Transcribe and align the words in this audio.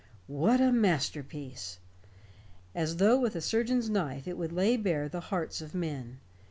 What 0.25 0.59
a 0.59 0.71
masterpiece! 0.71 1.77
As 2.73 2.95
though 2.95 3.19
with 3.19 3.35
a 3.35 3.39
surgeon's 3.41 3.87
knife 3.87 4.27
it 4.27 4.35
would 4.35 4.51
lay 4.51 4.75
bare 4.75 5.07
the 5.07 5.19
hearts 5.19 5.61
of 5.61 5.75
men. 5.75 6.17